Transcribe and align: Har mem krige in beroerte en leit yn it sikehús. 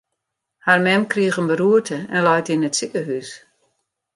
Har 0.67 0.77
mem 0.87 1.03
krige 1.13 1.37
in 1.43 1.49
beroerte 1.51 1.97
en 2.17 2.25
leit 2.27 2.51
yn 2.53 2.67
it 2.69 2.77
sikehús. 2.79 3.29